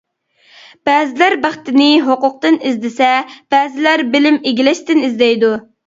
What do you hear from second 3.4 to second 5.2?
بەزىلەر بىلىم ئىگىلەشتىن